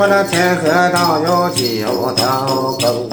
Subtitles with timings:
[0.00, 0.62] 我那天河
[0.94, 2.24] 道有九条
[2.80, 3.06] 沟，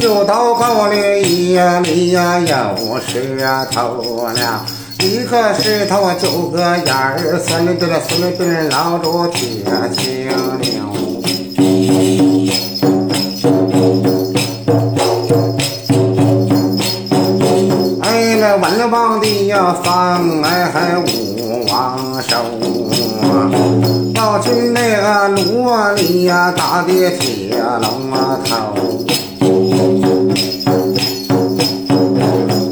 [0.00, 4.64] 九道沟里一米呀有石头了，
[5.00, 10.28] 一个石头九个眼儿，三里边儿孙里边儿老住铁青
[10.60, 10.95] 牛。
[18.68, 22.36] 文王的呀房哎还武王寿
[23.22, 23.48] 啊，
[24.16, 28.74] 老去那个炉里呀打的铁龙啊头。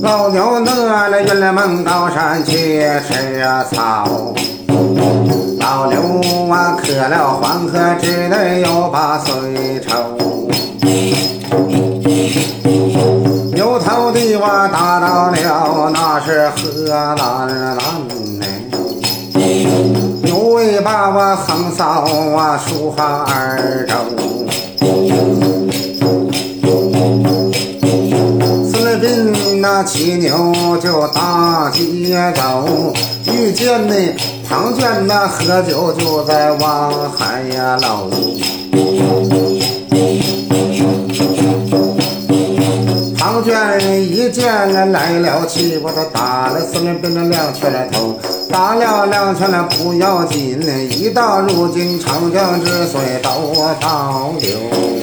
[0.00, 3.42] 老牛饿了，原来蒙高山去吃
[3.74, 4.32] 草，
[5.58, 10.29] 老牛啊渴了黄河之内有把水抽。
[16.90, 17.78] 是河蓝蓝
[18.40, 18.44] 呢。
[20.24, 21.84] 牛尾巴我横扫
[22.36, 23.94] 啊，竖哈二周。
[28.66, 30.52] 四 bin 那骑牛
[30.82, 32.92] 就大街走，
[33.26, 34.12] 遇见那
[34.48, 38.10] 庞涓那喝酒就在望海呀楼。
[43.60, 48.18] 庞涓一见了来了气，我都打了四连鞭了两拳了头，
[48.50, 50.58] 打了两拳了不要紧，
[50.88, 53.30] 一到如今长江之水都
[53.78, 54.99] 倒流。